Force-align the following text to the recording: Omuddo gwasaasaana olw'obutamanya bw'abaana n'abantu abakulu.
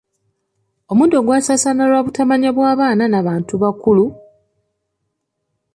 Omuddo 0.91 1.17
gwasaasaana 1.25 1.81
olw'obutamanya 1.83 2.49
bw'abaana 2.55 3.05
n'abantu 3.07 3.53
abakulu. 3.57 4.05